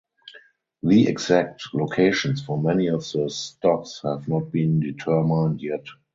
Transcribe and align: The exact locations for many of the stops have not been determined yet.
The 0.81 1.07
exact 1.07 1.75
locations 1.75 2.41
for 2.43 2.59
many 2.59 2.87
of 2.87 3.01
the 3.11 3.29
stops 3.29 4.01
have 4.01 4.27
not 4.27 4.51
been 4.51 4.79
determined 4.79 5.61
yet. 5.61 5.83